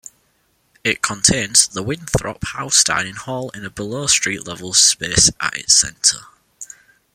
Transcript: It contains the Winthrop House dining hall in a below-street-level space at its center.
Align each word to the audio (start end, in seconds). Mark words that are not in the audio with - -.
It 0.83 1.03
contains 1.03 1.67
the 1.67 1.83
Winthrop 1.83 2.43
House 2.43 2.83
dining 2.83 3.13
hall 3.13 3.51
in 3.51 3.63
a 3.63 3.69
below-street-level 3.69 4.73
space 4.73 5.29
at 5.39 5.55
its 5.55 5.75
center. 5.75 6.21